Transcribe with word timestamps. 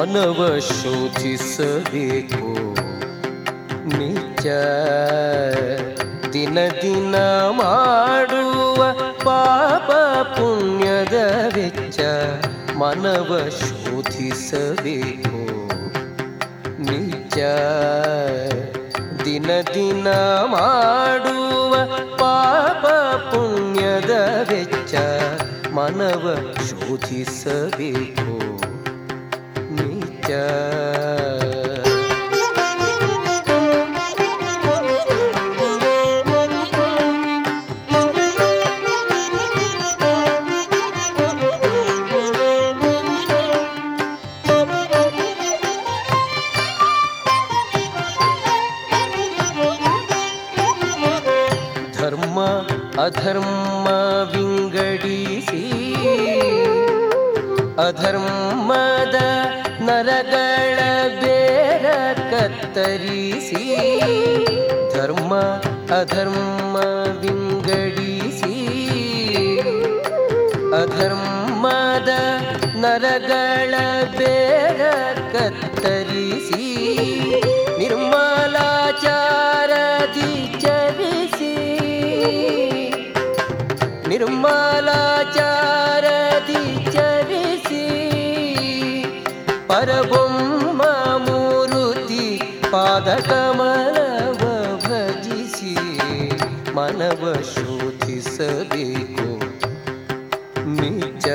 ಮನವ 0.00 0.42
ಶೋಧಿಸಬೇಕು 0.68 2.46
ನಿಜ 3.90 4.46
ದಿನ 6.34 6.58
ದಿನ 6.82 7.16
ಮಾಡುವ 7.58 8.78
ಪಾಪ 9.24 9.88
ಪುಣ್ಯದ 10.36 11.16
ವೆಚ್ಚ 11.56 12.00
ಮನವ 12.76 13.30
ಶೋಧಿಸಬೇಕು 13.58 15.42
ನಿಜ 16.88 17.38
ದಿನ 19.26 19.50
ದಿನ 19.74 20.08
ಮಾಡುವ 20.56 21.74
ಪಾಪ 22.16 22.84
ಪುಣ್ಯದ 23.30 24.14
ವೆಚ್ಚ 24.50 24.94
ಮನವ 25.72 26.24
ಶೋಧಿಸಬೇಕು 26.70 28.30
ನಿಜ 30.30 30.36
ಧರ್ಮ 51.96 52.38
ಅಧರ್ಮ 53.00 53.86
ವಿಂಗಡಿಸಿ 54.32 55.64
ಅಧರ್ಮದ 57.86 58.49
ನರಗಳ 59.90 60.80
ಬೇರ 61.20 61.86
ಕತ್ತರಿಸಿ 62.32 63.62
ಧರ್ಮ 64.94 65.32
ಅಧರ್ಮ 65.96 66.76
ವಿಂಗಡಿಸಿ 67.22 68.54
ಅಧರ್ಮದ 70.80 72.10
ನರಗಳ 72.76 73.74
ಬೇರ 74.18 74.82
ಕತ್ತರಿಸಿ 75.34 76.64
ಪರಬೊಮ್ಮ 89.70 90.82
ಮೂರುತಿ 91.26 92.24
ಪಾದಕಮಲವ 92.70 94.40
ಭಜಿಸಿ 94.76 95.74
ಮನವ 96.74 97.22
ಶೋಧಿಸಬೇಕು. 97.54 99.28
ನಿಜ 100.80 101.26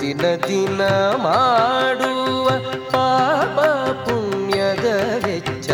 ದಿನ 0.00 0.24
ದಿನ 0.48 0.82
ಮಾಡುವ 1.16 2.48
ಪಾಪ 2.90 3.58
ಪುಣ್ಯದ 4.04 4.88
ವೆಚ್ಚ 5.24 5.70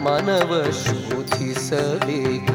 ಮನವ 0.00 0.50
ಶೋಧಿಸಬೇಕು. 0.84 2.53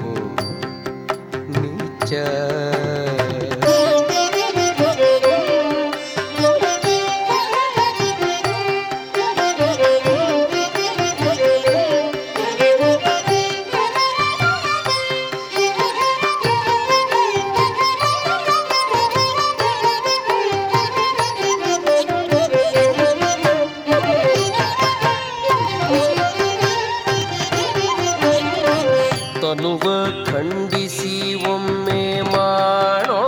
ತನುವ 29.49 29.81
ಖಂಡಿಸಿ 30.25 31.33
ಒಮ್ಮೆ 31.49 32.21
ಮಾಡೋ. 32.21 33.21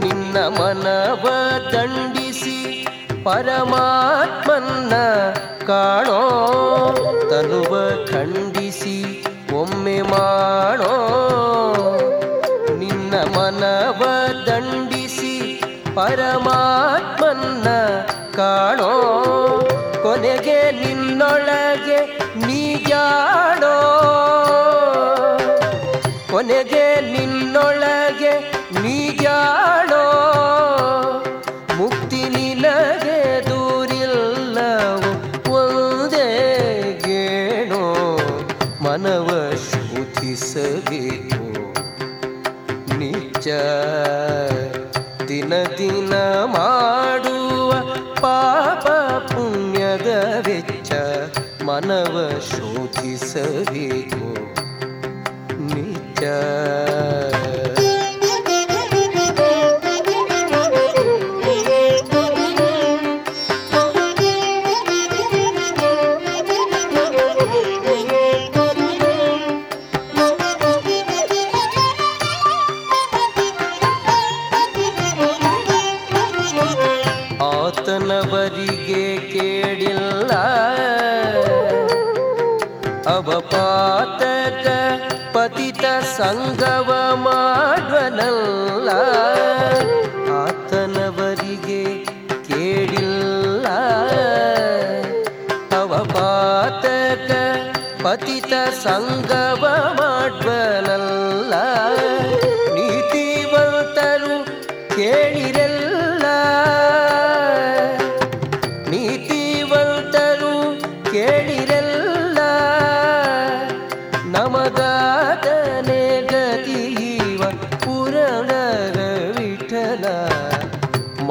ನಿನ್ನ 0.00 0.38
ಮನವ 0.38 1.28
ದಂಡಿಸಿ 1.72 2.86
ಪರಮಾತ್ಮನ್ನ 3.24 4.94
ಕಾಣೋ. 5.66 6.30
ತನುವ 7.30 8.06
ಖಂಡಿಸಿ 8.06 9.24
ಒಮ್ಮೆ 9.52 10.02
ಮಾಡೋ. 10.02 10.92
ನಿನ್ನ 12.78 13.14
ಮನವ 13.38 14.04
ದಂಡಿಸಿ 14.46 15.62
ಪರಮಾತ್ಮನ್ನ 15.94 16.95
ಕೊನೆಗೆ 26.36 27.00
ನಿನ್ನೊಳಗೆ 27.00 28.32
ನೀಜಾಡೋ 28.82 30.02
ಮುಕ್ತಿ 31.76 32.28
ನಿನಗೆ 32.28 33.48
ದೂರಿಲ್ಲವೋ? 33.50 35.12
ಒಂದೇ 35.52 36.28
ಗೇಣೋ? 37.06 37.82
ಮನವ 38.84 39.28
ಶೋಧಿಸಬೇಕು 39.54 41.42
ನಿಜ 42.98 43.48
ದಿನ 45.28 45.62
ದಿನ 45.78 46.14
ಮಾಡುವ 46.46 47.72
ಪಾಪ 48.20 48.86
ಪುಣ್ಯದ 49.32 50.08
ವೆಚ್ಚ 50.46 50.92
ಮನವ 51.64 52.30
ಶೋಧಿಸಬೇಕು 52.40 54.22
ಆತನವರಿಗೆ 77.66 79.18
ಕೇಳಿಲ್ಲ. 79.18 80.32
ಅವಪಾತಕ 83.16 84.66
ಪತಿತ 85.36 85.84
ಸಂಗವ 86.04 87.10
ಮಾಡುವನಲ್ಲ. 87.14 88.88
ಆತನವರಿಗೆ 90.30 92.04
ಕೇಳಿಲ್ಲ. 92.48 93.66
ಅವಪಾತಕ 95.76 97.30
ಪತಿತ 98.04 98.52
ಸಂಗವ 98.84 99.64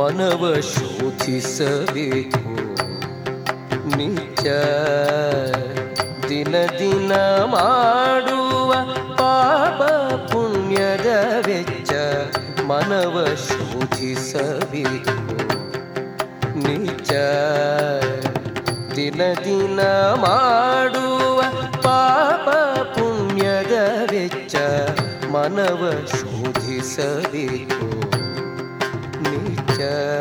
ಮನವ 0.06 0.54
ಶೋಧಿಸಬೇಕು. 0.62 2.50
ನಿತ್ಯ 3.98 4.50
ದಿನ 6.30 6.56
ದಿನ 6.80 7.14
ಮಾಡುವ 7.44 8.74
ಪಾಪ 9.16 9.84
ಪುಣ್ಯದ 10.32 11.34
ವೆಚ್ಚ 11.46 11.92
ಮನವ 12.62 13.26
ಶೋಧಿಸಬೇಕು. 13.50 15.38
ನಿಜ 16.58 17.12
ದಿನ 18.96 19.22
ದಿನ 19.34 19.80
ಮಾಡುವ 20.14 21.42
ಪಾಪ 21.82 22.50
ಪುಣ್ಯದ 23.00 23.74
ವೆಚ್ಚ 24.12 24.56
ಮನವ 25.32 25.92
ಶೋಧಿಸಬೇಕು. 26.12 28.05
ನಿಜ 29.76 30.15